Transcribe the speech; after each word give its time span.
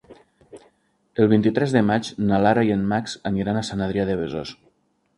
El 1.25 1.29
vint-i-tres 1.33 1.77
de 1.77 1.85
maig 1.91 2.11
na 2.31 2.41
Lara 2.47 2.65
i 2.71 2.75
en 2.79 2.91
Max 2.95 3.17
aniran 3.33 3.61
a 3.63 3.67
Sant 3.71 3.89
Adrià 3.91 4.11
de 4.13 4.21
Besòs. 4.27 4.61